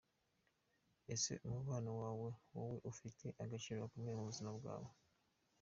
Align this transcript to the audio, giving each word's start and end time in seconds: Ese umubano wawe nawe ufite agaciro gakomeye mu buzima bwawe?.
Ese 1.13 1.31
umubano 1.47 1.91
wawe 2.01 2.29
nawe 2.51 2.75
ufite 2.91 3.25
agaciro 3.43 3.75
gakomeye 3.83 4.15
mu 4.17 4.29
buzima 4.29 4.51
bwawe?. 4.59 4.89